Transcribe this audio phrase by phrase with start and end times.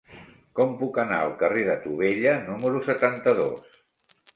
[0.59, 3.83] Com puc anar al carrer de Tubella número setanta-dos?